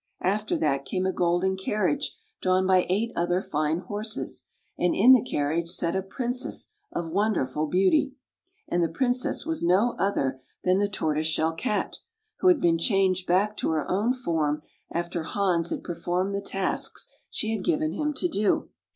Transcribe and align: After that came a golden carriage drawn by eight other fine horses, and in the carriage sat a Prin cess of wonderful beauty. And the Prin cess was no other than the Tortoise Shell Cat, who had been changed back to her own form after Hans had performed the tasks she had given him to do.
After 0.23 0.57
that 0.57 0.83
came 0.83 1.05
a 1.05 1.11
golden 1.13 1.55
carriage 1.55 2.17
drawn 2.41 2.65
by 2.65 2.87
eight 2.89 3.11
other 3.15 3.39
fine 3.39 3.81
horses, 3.81 4.45
and 4.75 4.95
in 4.95 5.13
the 5.13 5.23
carriage 5.23 5.69
sat 5.69 5.95
a 5.95 6.01
Prin 6.01 6.33
cess 6.33 6.69
of 6.91 7.11
wonderful 7.11 7.67
beauty. 7.67 8.15
And 8.67 8.81
the 8.81 8.89
Prin 8.89 9.13
cess 9.13 9.45
was 9.45 9.63
no 9.63 9.93
other 9.99 10.41
than 10.63 10.79
the 10.79 10.89
Tortoise 10.89 11.27
Shell 11.27 11.53
Cat, 11.53 11.99
who 12.39 12.47
had 12.47 12.59
been 12.59 12.79
changed 12.79 13.27
back 13.27 13.55
to 13.57 13.69
her 13.69 13.85
own 13.91 14.11
form 14.13 14.63
after 14.91 15.21
Hans 15.21 15.69
had 15.69 15.83
performed 15.83 16.33
the 16.33 16.41
tasks 16.41 17.05
she 17.29 17.55
had 17.55 17.63
given 17.63 17.93
him 17.93 18.11
to 18.15 18.27
do. 18.27 18.69